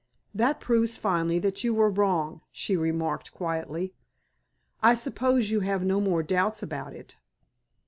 "That 0.33 0.59
proves 0.59 0.97
finally 0.97 1.37
that 1.37 1.63
you 1.63 1.75
were 1.75 1.91
wrong," 1.91 2.41
she 2.51 2.75
remarked, 2.75 3.31
quietly. 3.31 3.93
"I 4.81 4.95
suppose 4.95 5.51
you 5.51 5.59
have 5.59 5.85
no 5.85 6.01
more 6.01 6.23
doubts 6.23 6.63
about 6.63 6.93
it?" 6.95 7.17